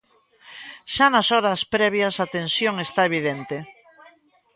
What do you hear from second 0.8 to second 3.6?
Xa nas horas previas a tensión esta evidente.